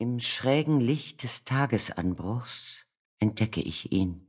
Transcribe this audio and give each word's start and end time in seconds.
Im 0.00 0.20
schrägen 0.20 0.78
Licht 0.78 1.24
des 1.24 1.44
Tagesanbruchs 1.44 2.86
entdecke 3.18 3.60
ich 3.60 3.90
ihn. 3.90 4.28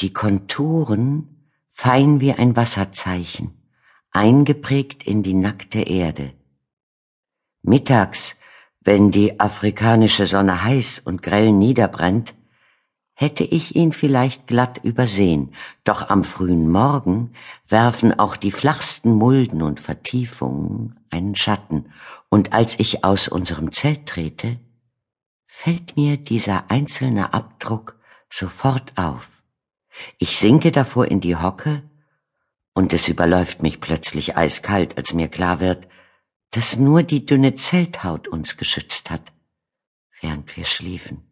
Die 0.00 0.12
Konturen 0.12 1.50
fein 1.66 2.20
wie 2.20 2.32
ein 2.32 2.54
Wasserzeichen, 2.54 3.60
eingeprägt 4.12 5.02
in 5.02 5.24
die 5.24 5.34
nackte 5.34 5.80
Erde. 5.80 6.32
Mittags, 7.62 8.36
wenn 8.80 9.10
die 9.10 9.40
afrikanische 9.40 10.28
Sonne 10.28 10.62
heiß 10.62 11.00
und 11.00 11.24
grell 11.24 11.50
niederbrennt, 11.50 12.34
hätte 13.14 13.42
ich 13.42 13.74
ihn 13.74 13.92
vielleicht 13.92 14.46
glatt 14.46 14.78
übersehen, 14.84 15.54
doch 15.82 16.08
am 16.08 16.22
frühen 16.22 16.70
Morgen 16.70 17.32
werfen 17.66 18.16
auch 18.16 18.36
die 18.36 18.52
flachsten 18.52 19.10
Mulden 19.10 19.60
und 19.60 19.80
Vertiefungen 19.80 21.00
einen 21.10 21.34
Schatten, 21.34 21.86
und 22.28 22.52
als 22.52 22.78
ich 22.78 23.02
aus 23.02 23.26
unserem 23.26 23.72
Zelt 23.72 24.06
trete, 24.06 24.60
fällt 25.60 25.96
mir 25.96 26.16
dieser 26.18 26.70
einzelne 26.70 27.34
Abdruck 27.34 27.98
sofort 28.30 28.96
auf. 28.96 29.28
Ich 30.16 30.38
sinke 30.38 30.70
davor 30.70 31.06
in 31.06 31.20
die 31.20 31.34
Hocke, 31.34 31.82
und 32.74 32.92
es 32.92 33.08
überläuft 33.08 33.60
mich 33.60 33.80
plötzlich 33.80 34.36
eiskalt, 34.36 34.96
als 34.96 35.14
mir 35.14 35.26
klar 35.26 35.58
wird, 35.58 35.88
dass 36.52 36.76
nur 36.76 37.02
die 37.02 37.26
dünne 37.26 37.56
Zelthaut 37.56 38.28
uns 38.28 38.56
geschützt 38.56 39.10
hat, 39.10 39.32
während 40.20 40.56
wir 40.56 40.64
schliefen. 40.64 41.24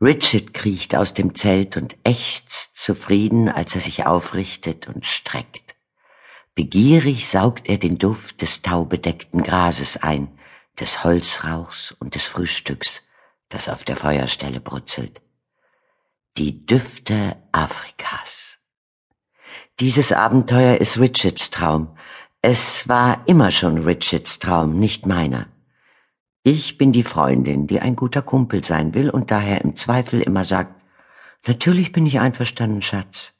Richard 0.00 0.54
kriecht 0.54 0.94
aus 0.94 1.14
dem 1.14 1.34
Zelt 1.34 1.76
und 1.76 1.96
ächzt 2.04 2.76
zufrieden, 2.76 3.48
als 3.48 3.74
er 3.74 3.80
sich 3.80 4.06
aufrichtet 4.06 4.86
und 4.86 5.06
streckt. 5.06 5.74
Begierig 6.54 7.26
saugt 7.26 7.68
er 7.68 7.78
den 7.78 7.98
Duft 7.98 8.42
des 8.42 8.62
taubedeckten 8.62 9.42
Grases 9.42 9.96
ein, 9.96 10.37
des 10.80 11.04
Holzrauchs 11.04 11.92
und 11.98 12.14
des 12.14 12.24
Frühstücks, 12.24 13.02
das 13.48 13.68
auf 13.68 13.84
der 13.84 13.96
Feuerstelle 13.96 14.60
brutzelt. 14.60 15.20
Die 16.36 16.66
Düfte 16.66 17.36
Afrikas. 17.52 18.58
Dieses 19.80 20.12
Abenteuer 20.12 20.76
ist 20.78 20.98
Richards 20.98 21.50
Traum. 21.50 21.96
Es 22.42 22.88
war 22.88 23.22
immer 23.26 23.50
schon 23.50 23.78
Richards 23.78 24.38
Traum, 24.38 24.78
nicht 24.78 25.06
meiner. 25.06 25.48
Ich 26.42 26.78
bin 26.78 26.92
die 26.92 27.02
Freundin, 27.02 27.66
die 27.66 27.80
ein 27.80 27.96
guter 27.96 28.22
Kumpel 28.22 28.64
sein 28.64 28.94
will 28.94 29.10
und 29.10 29.30
daher 29.30 29.62
im 29.62 29.74
Zweifel 29.76 30.20
immer 30.20 30.44
sagt, 30.44 30.80
natürlich 31.46 31.92
bin 31.92 32.06
ich 32.06 32.20
einverstanden, 32.20 32.82
Schatz. 32.82 33.34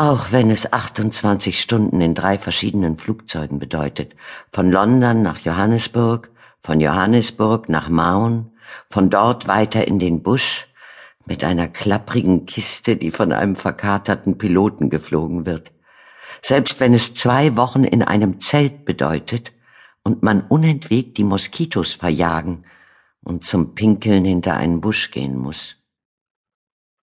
Auch 0.00 0.32
wenn 0.32 0.50
es 0.50 0.72
28 0.72 1.60
Stunden 1.60 2.00
in 2.00 2.14
drei 2.14 2.38
verschiedenen 2.38 2.96
Flugzeugen 2.96 3.58
bedeutet, 3.58 4.16
von 4.50 4.72
London 4.72 5.20
nach 5.20 5.40
Johannesburg, 5.40 6.30
von 6.62 6.80
Johannesburg 6.80 7.68
nach 7.68 7.90
Maun, 7.90 8.50
von 8.88 9.10
dort 9.10 9.46
weiter 9.46 9.86
in 9.86 9.98
den 9.98 10.22
Busch, 10.22 10.66
mit 11.26 11.44
einer 11.44 11.68
klapprigen 11.68 12.46
Kiste, 12.46 12.96
die 12.96 13.10
von 13.10 13.30
einem 13.30 13.56
verkaterten 13.56 14.38
Piloten 14.38 14.88
geflogen 14.88 15.44
wird. 15.44 15.70
Selbst 16.40 16.80
wenn 16.80 16.94
es 16.94 17.12
zwei 17.12 17.54
Wochen 17.58 17.84
in 17.84 18.02
einem 18.02 18.40
Zelt 18.40 18.86
bedeutet, 18.86 19.52
und 20.02 20.22
man 20.22 20.40
unentwegt 20.40 21.18
die 21.18 21.24
Moskitos 21.24 21.92
verjagen 21.92 22.64
und 23.22 23.44
zum 23.44 23.74
Pinkeln 23.74 24.24
hinter 24.24 24.56
einen 24.56 24.80
Busch 24.80 25.10
gehen 25.10 25.36
muss. 25.36 25.76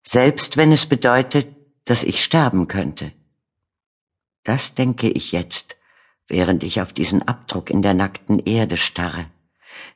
Selbst 0.06 0.58
wenn 0.58 0.70
es 0.70 0.84
bedeutet, 0.84 1.53
dass 1.84 2.02
ich 2.02 2.22
sterben 2.22 2.68
könnte. 2.68 3.12
Das 4.42 4.74
denke 4.74 5.08
ich 5.08 5.32
jetzt, 5.32 5.76
während 6.26 6.62
ich 6.62 6.80
auf 6.80 6.92
diesen 6.92 7.22
Abdruck 7.22 7.70
in 7.70 7.82
der 7.82 7.94
nackten 7.94 8.38
Erde 8.38 8.76
starre, 8.76 9.26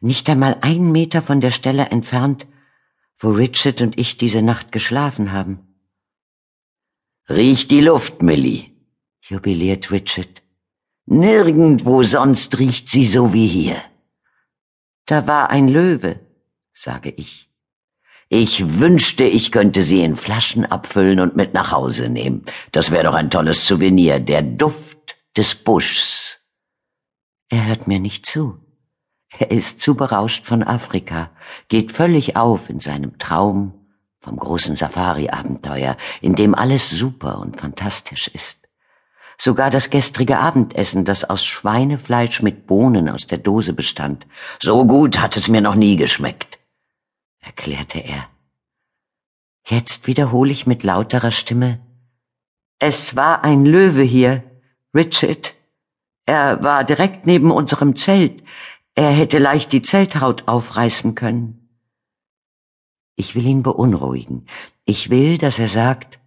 nicht 0.01 0.29
einmal 0.29 0.59
ein 0.61 0.93
Meter 0.93 1.23
von 1.23 1.41
der 1.41 1.51
Stelle 1.51 1.87
entfernt, 1.87 2.47
wo 3.19 3.31
Richard 3.31 3.81
und 3.81 3.99
ich 3.99 4.17
diese 4.17 4.43
Nacht 4.43 4.73
geschlafen 4.73 5.33
haben. 5.33 5.61
Riech 7.29 7.69
die 7.69 7.81
Luft, 7.81 8.23
Millie, 8.23 8.71
jubiliert 9.21 9.91
Richard. 9.91 10.43
Nirgendwo 11.07 12.03
sonst 12.03 12.59
riecht 12.59 12.89
sie 12.89 13.05
so 13.05 13.33
wie 13.33 13.49
hier. 13.49 13.83
Da 15.07 15.27
war 15.27 15.51
ein 15.51 15.69
Löwe, 15.69 16.21
sage 16.73 17.11
ich. 17.11 17.48
Ich 18.31 18.79
wünschte, 18.79 19.25
ich 19.25 19.53
könnte 19.53 19.81
sie 19.83 20.03
in 20.03 20.15
Flaschen 20.15 20.67
abfüllen 20.67 21.21
und 21.21 21.35
mit 21.35 21.55
nach 21.55 21.73
Hause 21.73 22.11
nehmen. 22.11 22.45
Das 22.73 22.91
wäre 22.91 23.05
doch 23.05 23.15
ein 23.15 23.31
tolles 23.31 23.67
Souvenir, 23.67 24.21
der 24.21 24.43
Duft 24.43 25.17
des 25.37 25.55
Buschs. 25.55 26.37
Er 27.49 27.67
hört 27.67 27.89
mir 27.89 27.99
nicht 27.99 28.27
zu. 28.27 28.59
Er 29.39 29.51
ist 29.51 29.81
zu 29.81 29.95
berauscht 29.95 30.45
von 30.45 30.63
Afrika, 30.63 31.31
geht 31.69 31.93
völlig 31.93 32.37
auf 32.37 32.69
in 32.69 32.81
seinem 32.81 33.19
Traum 33.19 33.87
vom 34.21 34.37
großen 34.37 34.77
Safari-Abenteuer, 34.77 35.97
in 36.21 36.35
dem 36.35 36.55
alles 36.55 36.91
super 36.91 37.39
und 37.39 37.59
fantastisch 37.59 38.29
ist. 38.29 38.59
Sogar 39.39 39.71
das 39.71 39.91
gestrige 39.91 40.39
Abendessen, 40.39 41.05
das 41.05 41.25
aus 41.25 41.45
Schweinefleisch 41.45 42.43
mit 42.43 42.67
Bohnen 42.67 43.09
aus 43.09 43.27
der 43.27 43.39
Dose 43.39 43.73
bestand. 43.73 44.27
So 44.61 44.85
gut 44.85 45.21
hat 45.21 45.37
es 45.37 45.49
mir 45.49 45.61
noch 45.61 45.77
nie 45.77 45.97
geschmeckt, 45.97 46.58
erklärte 47.49 47.99
er. 47.99 48.29
Jetzt 49.67 50.07
wiederhole 50.07 50.53
ich 50.53 50.67
mit 50.67 50.83
lauterer 50.83 51.31
Stimme. 51.31 51.71
Es 52.79 53.17
war 53.17 53.43
ein 53.43 53.65
Löwe 53.65 54.03
hier, 54.03 54.33
Richard. 54.95 55.55
Er 56.27 56.63
war 56.63 56.85
direkt 56.85 57.27
neben 57.27 57.51
unserem 57.51 57.97
Zelt. 57.97 58.43
Er 58.95 59.11
hätte 59.11 59.39
leicht 59.39 59.73
die 59.73 59.83
Zelthaut 59.83 60.47
aufreißen 60.47 61.15
können. 61.15 61.45
Ich 63.17 63.35
will 63.35 63.47
ihn 63.47 63.63
beunruhigen. 63.63 64.47
Ich 64.85 65.11
will, 65.11 65.39
dass 65.39 65.59
er 65.59 65.69
sagt, 65.69 66.21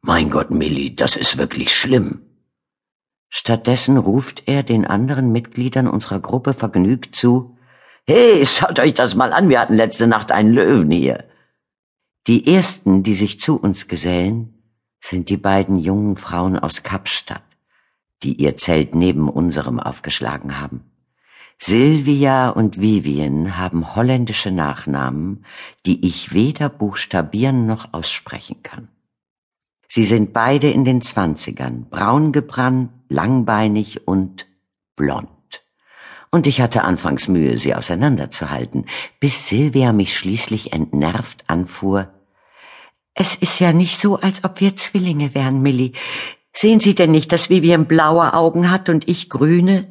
Mein 0.00 0.30
Gott, 0.30 0.50
Millie, 0.50 0.92
das 0.92 1.16
ist 1.16 1.36
wirklich 1.36 1.74
schlimm. 1.74 2.08
Stattdessen 3.28 3.96
ruft 3.96 4.44
er 4.46 4.62
den 4.62 4.84
anderen 4.84 5.32
Mitgliedern 5.32 5.88
unserer 5.88 6.20
Gruppe 6.20 6.54
vergnügt 6.54 7.16
zu, 7.16 7.56
Hey, 8.06 8.44
schaut 8.44 8.78
euch 8.80 8.92
das 8.92 9.14
mal 9.14 9.32
an, 9.32 9.48
wir 9.48 9.58
hatten 9.58 9.72
letzte 9.72 10.06
Nacht 10.06 10.30
einen 10.30 10.52
Löwen 10.52 10.90
hier. 10.90 11.24
Die 12.26 12.54
ersten, 12.54 13.02
die 13.02 13.14
sich 13.14 13.40
zu 13.40 13.56
uns 13.56 13.88
gesellen, 13.88 14.62
sind 15.00 15.30
die 15.30 15.38
beiden 15.38 15.78
jungen 15.78 16.18
Frauen 16.18 16.58
aus 16.58 16.82
Kapstadt, 16.82 17.42
die 18.22 18.34
ihr 18.34 18.58
Zelt 18.58 18.94
neben 18.94 19.30
unserem 19.30 19.80
aufgeschlagen 19.80 20.60
haben. 20.60 20.84
Sylvia 21.58 22.50
und 22.50 22.78
Vivian 22.78 23.56
haben 23.56 23.96
holländische 23.96 24.50
Nachnamen, 24.50 25.46
die 25.86 26.06
ich 26.06 26.34
weder 26.34 26.68
buchstabieren 26.68 27.64
noch 27.64 27.94
aussprechen 27.94 28.62
kann. 28.62 28.88
Sie 29.88 30.04
sind 30.04 30.34
beide 30.34 30.68
in 30.68 30.84
den 30.84 31.00
Zwanzigern, 31.00 31.86
braun 31.88 32.32
gebrannt, 32.32 32.90
langbeinig 33.08 34.06
und 34.06 34.46
blond. 34.94 35.33
Und 36.34 36.48
ich 36.48 36.60
hatte 36.60 36.82
anfangs 36.82 37.28
Mühe, 37.28 37.58
sie 37.58 37.76
auseinanderzuhalten, 37.76 38.86
bis 39.20 39.46
Silvia 39.46 39.92
mich 39.92 40.16
schließlich 40.16 40.72
entnervt 40.72 41.44
anfuhr. 41.46 42.12
Es 43.14 43.36
ist 43.36 43.60
ja 43.60 43.72
nicht 43.72 43.96
so, 43.96 44.16
als 44.16 44.42
ob 44.42 44.60
wir 44.60 44.74
Zwillinge 44.74 45.36
wären, 45.36 45.62
Millie. 45.62 45.92
Sehen 46.52 46.80
Sie 46.80 46.96
denn 46.96 47.12
nicht, 47.12 47.30
dass 47.30 47.50
Vivian 47.50 47.86
blaue 47.86 48.34
Augen 48.34 48.68
hat 48.72 48.88
und 48.88 49.08
ich 49.08 49.30
grüne? 49.30 49.86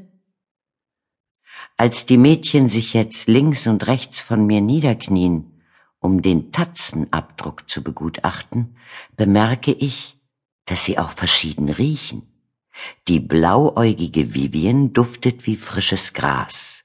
Als 1.77 2.05
die 2.05 2.17
Mädchen 2.17 2.67
sich 2.67 2.93
jetzt 2.93 3.29
links 3.29 3.65
und 3.65 3.87
rechts 3.87 4.19
von 4.19 4.45
mir 4.45 4.59
niederknien, 4.59 5.61
um 5.99 6.21
den 6.21 6.51
Tatzenabdruck 6.51 7.69
zu 7.69 7.83
begutachten, 7.83 8.75
bemerke 9.15 9.71
ich, 9.71 10.19
dass 10.65 10.83
sie 10.83 10.97
auch 10.97 11.11
verschieden 11.11 11.69
riechen. 11.69 12.32
Die 13.07 13.19
blauäugige 13.19 14.33
Vivien 14.33 14.93
duftet 14.93 15.45
wie 15.45 15.57
frisches 15.57 16.13
Gras, 16.13 16.83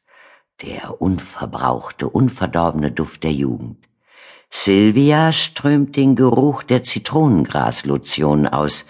der 0.62 1.00
unverbrauchte, 1.00 2.08
unverdorbene 2.08 2.90
Duft 2.90 3.24
der 3.24 3.32
Jugend. 3.32 3.88
Sylvia 4.50 5.32
strömt 5.32 5.96
den 5.96 6.16
Geruch 6.16 6.62
der 6.62 6.82
Zitronengraslotion 6.82 8.46
aus, 8.46 8.84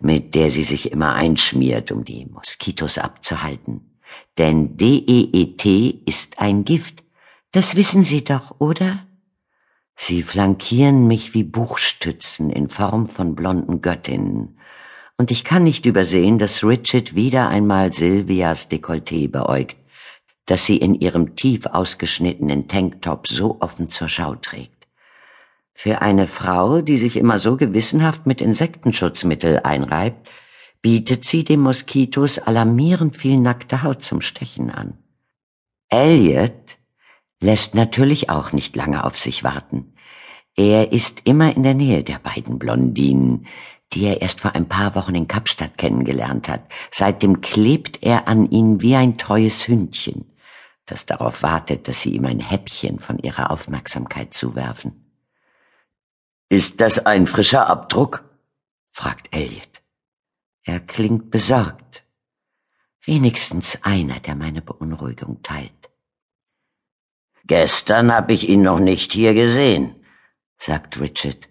mit 0.00 0.34
der 0.34 0.50
sie 0.50 0.64
sich 0.64 0.92
immer 0.92 1.14
einschmiert, 1.14 1.92
um 1.92 2.04
die 2.04 2.26
Moskitos 2.26 2.98
abzuhalten. 2.98 3.98
Denn 4.38 4.76
DEET 4.76 5.64
ist 6.06 6.38
ein 6.38 6.64
Gift. 6.64 7.02
Das 7.52 7.76
wissen 7.76 8.04
Sie 8.04 8.24
doch, 8.24 8.56
oder? 8.58 9.06
Sie 9.96 10.22
flankieren 10.22 11.06
mich 11.06 11.32
wie 11.32 11.44
Buchstützen 11.44 12.50
in 12.50 12.68
Form 12.68 13.08
von 13.08 13.34
blonden 13.34 13.80
Göttinnen, 13.80 14.58
und 15.18 15.30
ich 15.30 15.44
kann 15.44 15.64
nicht 15.64 15.86
übersehen, 15.86 16.38
dass 16.38 16.62
Richard 16.62 17.14
wieder 17.14 17.48
einmal 17.48 17.92
Sylvias 17.92 18.70
Dekolleté 18.70 19.28
beäugt, 19.30 19.76
das 20.44 20.64
sie 20.64 20.76
in 20.76 20.94
ihrem 20.94 21.36
tief 21.36 21.66
ausgeschnittenen 21.66 22.68
Tanktop 22.68 23.26
so 23.26 23.60
offen 23.60 23.88
zur 23.88 24.08
Schau 24.08 24.34
trägt. 24.34 24.86
Für 25.74 26.02
eine 26.02 26.26
Frau, 26.26 26.80
die 26.80 26.96
sich 26.96 27.16
immer 27.16 27.38
so 27.38 27.56
gewissenhaft 27.56 28.26
mit 28.26 28.40
Insektenschutzmittel 28.40 29.60
einreibt, 29.60 30.28
bietet 30.80 31.24
sie 31.24 31.44
dem 31.44 31.60
Moskitos 31.60 32.38
alarmierend 32.38 33.16
viel 33.16 33.38
nackte 33.38 33.82
Haut 33.82 34.02
zum 34.02 34.20
Stechen 34.20 34.70
an. 34.70 34.96
Elliot 35.88 36.78
lässt 37.40 37.74
natürlich 37.74 38.30
auch 38.30 38.52
nicht 38.52 38.76
lange 38.76 39.04
auf 39.04 39.18
sich 39.18 39.44
warten. 39.44 39.94
Er 40.56 40.92
ist 40.92 41.22
immer 41.24 41.54
in 41.54 41.62
der 41.62 41.74
Nähe 41.74 42.02
der 42.02 42.18
beiden 42.18 42.58
Blondinen, 42.58 43.46
die 43.92 44.04
er 44.04 44.22
erst 44.22 44.40
vor 44.40 44.54
ein 44.54 44.68
paar 44.68 44.94
Wochen 44.94 45.14
in 45.14 45.28
Kapstadt 45.28 45.78
kennengelernt 45.78 46.48
hat. 46.48 46.62
Seitdem 46.90 47.40
klebt 47.40 48.02
er 48.02 48.28
an 48.28 48.50
ihnen 48.50 48.80
wie 48.80 48.96
ein 48.96 49.16
treues 49.16 49.68
Hündchen, 49.68 50.32
das 50.86 51.06
darauf 51.06 51.42
wartet, 51.42 51.88
dass 51.88 52.00
sie 52.00 52.14
ihm 52.14 52.24
ein 52.24 52.40
Häppchen 52.40 52.98
von 52.98 53.18
ihrer 53.18 53.50
Aufmerksamkeit 53.50 54.34
zuwerfen. 54.34 55.06
Ist 56.48 56.80
das 56.80 57.04
ein 57.04 57.26
frischer 57.26 57.66
Abdruck? 57.66 58.24
fragt 58.92 59.34
Elliot. 59.34 59.82
Er 60.64 60.80
klingt 60.80 61.30
besorgt. 61.30 62.04
Wenigstens 63.04 63.78
einer, 63.82 64.18
der 64.20 64.34
meine 64.34 64.62
Beunruhigung 64.62 65.42
teilt. 65.42 65.90
Gestern 67.44 68.12
hab 68.12 68.30
ich 68.30 68.48
ihn 68.48 68.62
noch 68.62 68.80
nicht 68.80 69.12
hier 69.12 69.32
gesehen, 69.34 69.94
sagt 70.58 70.98
Richard. 70.98 71.48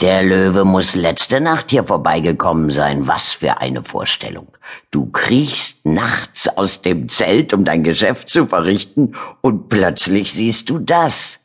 Der 0.00 0.22
Löwe 0.22 0.64
muss 0.64 0.94
letzte 0.94 1.40
Nacht 1.40 1.70
hier 1.70 1.84
vorbeigekommen 1.84 2.70
sein. 2.70 3.06
Was 3.06 3.32
für 3.32 3.58
eine 3.58 3.84
Vorstellung. 3.84 4.48
Du 4.90 5.10
kriechst 5.10 5.84
nachts 5.84 6.48
aus 6.48 6.80
dem 6.80 7.08
Zelt, 7.08 7.52
um 7.52 7.64
dein 7.64 7.84
Geschäft 7.84 8.30
zu 8.30 8.46
verrichten, 8.46 9.14
und 9.42 9.68
plötzlich 9.68 10.32
siehst 10.32 10.70
du 10.70 10.78
das. 10.78 11.38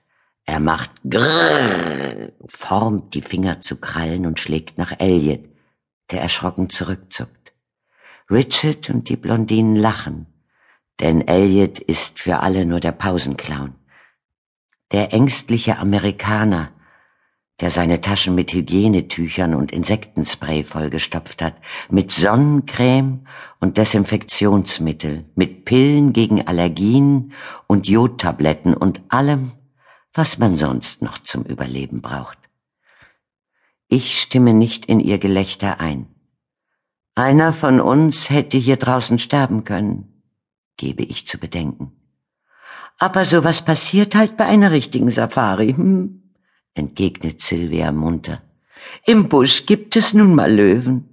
Er 0.46 0.60
macht 0.60 0.92
grrr, 1.10 2.32
formt 2.48 3.14
die 3.14 3.22
Finger 3.22 3.62
zu 3.62 3.78
Krallen 3.78 4.26
und 4.26 4.40
schlägt 4.40 4.78
nach 4.78 4.94
Elliot, 5.00 5.44
der 6.12 6.22
erschrocken 6.22 6.70
zurückzuckt. 6.70 7.54
Richard 8.30 8.90
und 8.90 9.10
die 9.10 9.18
Blondinen 9.18 9.76
lachen 9.76 10.28
denn 11.00 11.28
Elliot 11.28 11.80
ist 11.80 12.20
für 12.20 12.40
alle 12.40 12.66
nur 12.66 12.80
der 12.80 12.94
Pausenclown. 12.94 13.76
Der 14.92 15.14
ängstliche 15.14 15.78
Amerikaner, 15.78 16.72
der 17.62 17.72
seine 17.72 18.02
Taschen 18.02 18.36
mit 18.36 18.52
Hygienetüchern 18.52 19.56
und 19.56 19.72
Insektenspray 19.72 20.64
vollgestopft 20.64 21.42
hat, 21.42 21.56
mit 21.90 22.12
Sonnencreme 22.12 23.26
und 23.60 23.78
Desinfektionsmittel, 23.78 25.26
mit 25.36 25.66
Pillen 25.66 26.12
gegen 26.12 26.46
Allergien 26.48 27.32
und 27.68 27.88
Jodtabletten 27.88 28.74
und 28.74 29.02
allem, 29.10 29.52
was 30.14 30.38
man 30.38 30.58
sonst 30.58 31.02
noch 31.02 31.20
zum 31.20 31.44
Überleben 31.44 32.02
braucht. 32.02 32.38
Ich 33.88 34.20
stimme 34.20 34.54
nicht 34.54 34.86
in 34.86 35.00
ihr 35.00 35.20
Gelächter 35.20 35.80
ein. 35.80 36.08
Einer 37.16 37.54
von 37.54 37.80
uns 37.80 38.30
hätte 38.30 38.58
hier 38.58 38.78
draußen 38.78 39.20
sterben 39.20 39.64
können 39.64 40.12
gebe 40.78 41.04
ich 41.04 41.28
zu 41.28 41.38
bedenken. 41.38 41.92
Aber 43.00 43.26
sowas 43.26 43.64
passiert 43.64 44.16
halt 44.16 44.38
bei 44.38 44.46
einer 44.46 44.72
richtigen 44.72 45.12
Safari, 45.12 45.74
hm? 45.74 46.25
Entgegnet 46.76 47.42
Sylvia 47.42 47.92
munter. 47.92 48.42
Im 49.06 49.30
Busch 49.30 49.66
gibt 49.66 49.96
es 49.96 50.14
nun 50.14 50.36
mal 50.36 50.54
Löwen. 50.54 51.10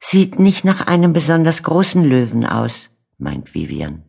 Sieht 0.00 0.38
nicht 0.38 0.64
nach 0.64 0.86
einem 0.86 1.12
besonders 1.12 1.62
großen 1.62 2.04
Löwen 2.04 2.44
aus, 2.44 2.90
meint 3.18 3.54
Vivian, 3.54 4.02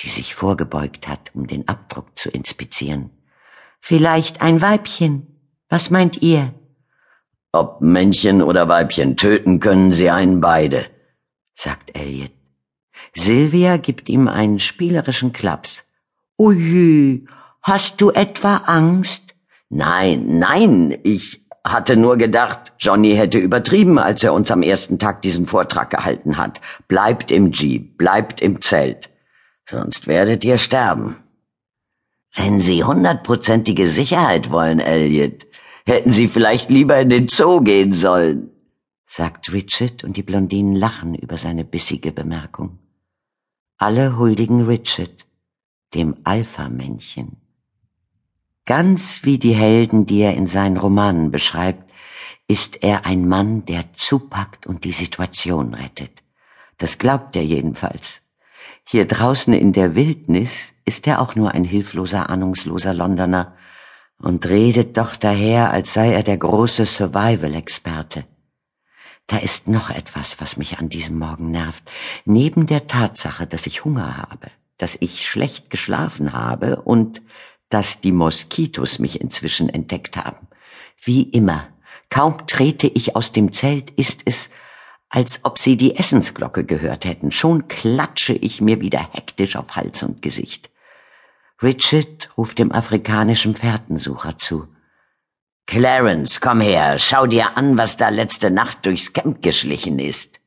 die 0.00 0.08
sich 0.08 0.34
vorgebeugt 0.34 1.08
hat, 1.08 1.30
um 1.34 1.46
den 1.46 1.68
Abdruck 1.68 2.18
zu 2.18 2.30
inspizieren. 2.30 3.10
Vielleicht 3.80 4.40
ein 4.40 4.62
Weibchen. 4.62 5.26
Was 5.68 5.90
meint 5.90 6.22
ihr? 6.22 6.54
Ob 7.52 7.80
Männchen 7.80 8.42
oder 8.42 8.68
Weibchen, 8.68 9.16
töten 9.16 9.60
können 9.60 9.92
sie 9.92 10.10
einen 10.10 10.40
beide, 10.40 10.86
sagt 11.54 11.96
Elliot. 11.96 12.32
Silvia 13.14 13.76
gibt 13.78 14.08
ihm 14.08 14.28
einen 14.28 14.58
spielerischen 14.58 15.32
Klaps. 15.32 15.82
Ui, 16.38 17.26
hast 17.62 18.00
du 18.00 18.10
etwa 18.10 18.58
Angst? 18.66 19.25
Nein, 19.68 20.38
nein, 20.38 20.96
ich 21.02 21.46
hatte 21.64 21.96
nur 21.96 22.16
gedacht, 22.16 22.72
Johnny 22.78 23.14
hätte 23.14 23.38
übertrieben, 23.38 23.98
als 23.98 24.22
er 24.22 24.32
uns 24.32 24.50
am 24.50 24.62
ersten 24.62 24.98
Tag 24.98 25.22
diesen 25.22 25.46
Vortrag 25.46 25.90
gehalten 25.90 26.36
hat. 26.36 26.60
Bleibt 26.86 27.30
im 27.30 27.50
Jeep, 27.50 27.98
bleibt 27.98 28.40
im 28.40 28.60
Zelt. 28.60 29.10
Sonst 29.68 30.06
werdet 30.06 30.44
ihr 30.44 30.58
sterben. 30.58 31.16
Wenn 32.34 32.60
Sie 32.60 32.84
hundertprozentige 32.84 33.88
Sicherheit 33.88 34.50
wollen, 34.50 34.78
Elliot, 34.78 35.46
hätten 35.86 36.12
Sie 36.12 36.28
vielleicht 36.28 36.70
lieber 36.70 37.00
in 37.00 37.08
den 37.08 37.28
Zoo 37.28 37.60
gehen 37.60 37.92
sollen, 37.92 38.50
sagt 39.06 39.52
Richard 39.52 40.04
und 40.04 40.16
die 40.16 40.22
Blondinen 40.22 40.76
lachen 40.76 41.14
über 41.14 41.38
seine 41.38 41.64
bissige 41.64 42.12
Bemerkung. 42.12 42.78
Alle 43.78 44.18
huldigen 44.18 44.66
Richard, 44.66 45.26
dem 45.94 46.16
Alpha-Männchen. 46.24 47.38
Ganz 48.66 49.22
wie 49.22 49.38
die 49.38 49.54
Helden, 49.54 50.06
die 50.06 50.20
er 50.20 50.34
in 50.34 50.48
seinen 50.48 50.76
Romanen 50.76 51.30
beschreibt, 51.30 51.88
ist 52.48 52.82
er 52.82 53.06
ein 53.06 53.26
Mann, 53.28 53.64
der 53.64 53.92
zupackt 53.92 54.66
und 54.66 54.84
die 54.84 54.92
Situation 54.92 55.74
rettet. 55.74 56.22
Das 56.76 56.98
glaubt 56.98 57.36
er 57.36 57.44
jedenfalls. 57.44 58.22
Hier 58.84 59.06
draußen 59.06 59.54
in 59.54 59.72
der 59.72 59.94
Wildnis 59.94 60.74
ist 60.84 61.06
er 61.06 61.20
auch 61.20 61.36
nur 61.36 61.52
ein 61.52 61.64
hilfloser, 61.64 62.28
ahnungsloser 62.28 62.92
Londoner 62.92 63.54
und 64.18 64.48
redet 64.48 64.96
doch 64.96 65.16
daher, 65.16 65.70
als 65.70 65.92
sei 65.92 66.12
er 66.12 66.22
der 66.22 66.38
große 66.38 66.86
Survival-Experte. 66.86 68.24
Da 69.26 69.38
ist 69.38 69.68
noch 69.68 69.90
etwas, 69.90 70.40
was 70.40 70.56
mich 70.56 70.78
an 70.78 70.88
diesem 70.88 71.18
Morgen 71.18 71.50
nervt. 71.50 71.88
Neben 72.24 72.66
der 72.66 72.86
Tatsache, 72.86 73.46
dass 73.46 73.66
ich 73.66 73.84
Hunger 73.84 74.16
habe, 74.16 74.50
dass 74.76 74.96
ich 75.00 75.26
schlecht 75.26 75.70
geschlafen 75.70 76.32
habe 76.32 76.82
und 76.82 77.22
dass 77.68 78.00
die 78.00 78.12
Moskitos 78.12 78.98
mich 78.98 79.20
inzwischen 79.20 79.68
entdeckt 79.68 80.16
haben. 80.16 80.46
Wie 81.02 81.22
immer, 81.22 81.68
kaum 82.10 82.46
trete 82.46 82.86
ich 82.86 83.16
aus 83.16 83.32
dem 83.32 83.52
Zelt, 83.52 83.90
ist 83.90 84.22
es, 84.24 84.50
als 85.08 85.40
ob 85.44 85.58
sie 85.58 85.76
die 85.76 85.96
Essensglocke 85.96 86.64
gehört 86.64 87.04
hätten. 87.04 87.30
Schon 87.30 87.68
klatsche 87.68 88.32
ich 88.32 88.60
mir 88.60 88.80
wieder 88.80 89.00
hektisch 89.12 89.56
auf 89.56 89.76
Hals 89.76 90.02
und 90.02 90.22
Gesicht. 90.22 90.70
Richard 91.62 92.28
ruft 92.36 92.58
dem 92.58 92.72
afrikanischen 92.72 93.54
Fährtensucher 93.54 94.38
zu. 94.38 94.68
Clarence, 95.66 96.40
komm 96.40 96.60
her, 96.60 96.98
schau 96.98 97.26
dir 97.26 97.56
an, 97.56 97.76
was 97.76 97.96
da 97.96 98.08
letzte 98.08 98.50
Nacht 98.50 98.86
durchs 98.86 99.12
Camp 99.12 99.42
geschlichen 99.42 99.98
ist. 99.98 100.38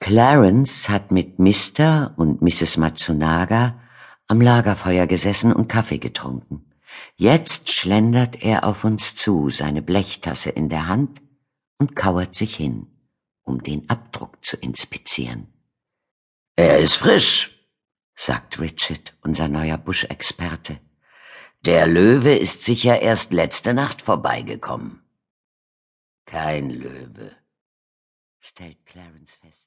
Clarence 0.00 0.88
hat 0.88 1.10
mit 1.10 1.38
Mr. 1.38 2.14
und 2.16 2.40
Mrs. 2.40 2.76
Matsunaga 2.76 3.74
am 4.28 4.40
Lagerfeuer 4.40 5.06
gesessen 5.06 5.52
und 5.52 5.68
Kaffee 5.68 5.98
getrunken. 5.98 6.72
Jetzt 7.16 7.70
schlendert 7.70 8.42
er 8.42 8.64
auf 8.64 8.84
uns 8.84 9.14
zu, 9.14 9.50
seine 9.50 9.82
Blechtasse 9.82 10.50
in 10.50 10.68
der 10.68 10.88
Hand, 10.88 11.20
und 11.78 11.94
kauert 11.94 12.34
sich 12.34 12.56
hin, 12.56 12.86
um 13.42 13.62
den 13.62 13.88
Abdruck 13.90 14.42
zu 14.44 14.56
inspizieren. 14.56 15.52
Er 16.56 16.78
ist 16.78 16.94
frisch, 16.94 17.56
sagt 18.14 18.58
Richard, 18.58 19.14
unser 19.20 19.48
neuer 19.48 19.76
Buschexperte. 19.76 20.80
Der 21.66 21.86
Löwe 21.86 22.34
ist 22.34 22.64
sicher 22.64 23.00
erst 23.00 23.32
letzte 23.32 23.74
Nacht 23.74 24.00
vorbeigekommen. 24.00 25.02
Kein 26.24 26.70
Löwe, 26.70 27.36
stellt 28.40 28.84
Clarence 28.86 29.34
fest. 29.34 29.65